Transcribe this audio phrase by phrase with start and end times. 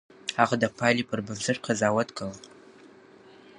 [0.39, 2.37] هغه د پايلې پر بنسټ قضاوت کاوه.